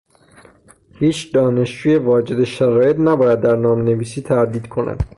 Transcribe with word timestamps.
هیچ 0.99 1.19
دانشجوی 1.33 1.95
واجد 1.97 2.43
شرایط 2.43 2.97
نباید 2.99 3.41
در 3.41 3.55
نامنویسی 3.55 4.21
تردید 4.21 4.67
کند. 4.67 5.03